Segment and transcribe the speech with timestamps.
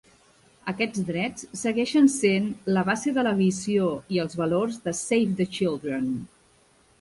[0.71, 5.49] Aquests drets segueixen sent la base de la visió i els valors de Save the
[5.61, 6.11] Children.